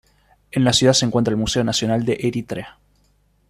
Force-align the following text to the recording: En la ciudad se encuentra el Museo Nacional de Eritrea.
En 0.49 0.63
la 0.63 0.73
ciudad 0.73 0.93
se 0.93 1.05
encuentra 1.05 1.29
el 1.31 1.37
Museo 1.37 1.63
Nacional 1.63 2.05
de 2.05 2.13
Eritrea. 2.21 2.79